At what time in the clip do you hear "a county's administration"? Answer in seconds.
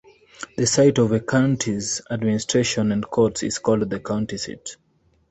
1.11-2.91